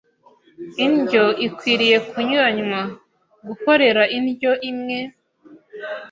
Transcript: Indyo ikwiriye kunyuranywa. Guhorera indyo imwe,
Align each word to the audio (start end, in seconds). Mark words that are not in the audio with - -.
Indyo 0.85 1.25
ikwiriye 1.45 1.97
kunyuranywa. 2.09 2.81
Guhorera 3.47 4.03
indyo 4.17 4.51
imwe, 4.69 4.99